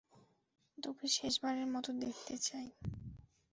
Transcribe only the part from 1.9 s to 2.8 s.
দেখতে চাই।